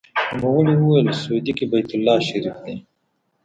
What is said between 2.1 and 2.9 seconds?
شریف دی.